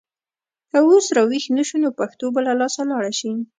[0.69, 3.31] که اوس راویښ نه شو نو پښتو به له لاسه لاړه شي.